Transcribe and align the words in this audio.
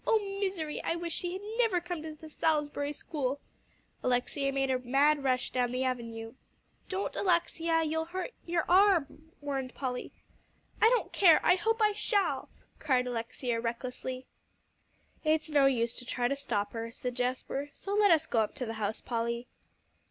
Oh 0.07 0.17
misery! 0.39 0.81
I 0.81 0.95
wish 0.95 1.13
she 1.17 1.37
never 1.59 1.75
had 1.75 1.85
come 1.85 2.01
to 2.01 2.15
the 2.15 2.27
Salisbury 2.27 2.91
School." 2.91 3.39
Alexia 4.01 4.51
made 4.51 4.71
a 4.71 4.79
mad 4.79 5.23
rush 5.23 5.51
down 5.51 5.71
the 5.71 5.83
avenue. 5.83 6.33
"Don't, 6.89 7.15
Alexia, 7.15 7.83
you'll 7.83 8.05
hurt 8.05 8.31
your 8.43 8.65
arm," 8.67 9.31
warned 9.41 9.75
Polly. 9.75 10.11
"I 10.81 10.89
don't 10.89 11.13
care 11.13 11.39
I 11.43 11.53
hope 11.53 11.79
I 11.83 11.91
shall," 11.93 12.49
cried 12.79 13.05
Alexia 13.05 13.59
recklessly. 13.61 14.25
"It's 15.23 15.51
no 15.51 15.67
use 15.67 15.95
to 15.97 16.05
try 16.05 16.27
to 16.27 16.35
stop 16.35 16.73
her," 16.73 16.91
said 16.91 17.13
Jasper, 17.13 17.69
"so 17.71 17.93
let 17.93 18.09
us 18.09 18.25
go 18.25 18.39
up 18.39 18.55
to 18.55 18.65
the 18.65 18.73
house, 18.81 19.01
Polly." 19.01 19.47